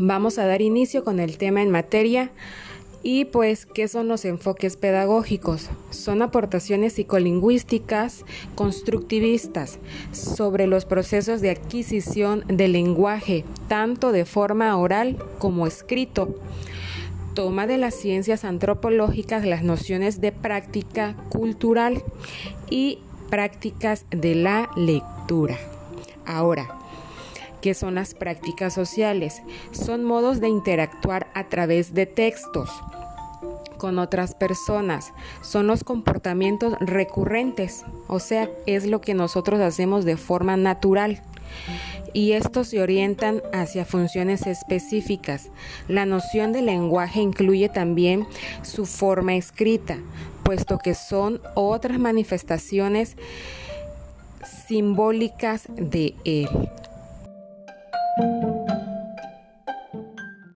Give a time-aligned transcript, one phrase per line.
[0.00, 2.30] vamos a dar inicio con el tema en materia.
[3.02, 5.70] Y pues, ¿qué son los enfoques pedagógicos?
[5.90, 8.24] Son aportaciones psicolingüísticas
[8.54, 9.78] constructivistas
[10.12, 16.34] sobre los procesos de adquisición del lenguaje, tanto de forma oral como escrito.
[17.34, 22.02] Toma de las ciencias antropológicas las nociones de práctica cultural
[22.68, 22.98] y
[23.30, 25.56] prácticas de la lectura.
[26.26, 26.79] Ahora,
[27.60, 29.42] ¿Qué son las prácticas sociales?
[29.72, 32.70] Son modos de interactuar a través de textos
[33.76, 35.12] con otras personas.
[35.42, 41.22] Son los comportamientos recurrentes, o sea, es lo que nosotros hacemos de forma natural.
[42.12, 45.48] Y estos se orientan hacia funciones específicas.
[45.86, 48.26] La noción de lenguaje incluye también
[48.62, 49.98] su forma escrita,
[50.42, 53.16] puesto que son otras manifestaciones
[54.66, 56.48] simbólicas de él.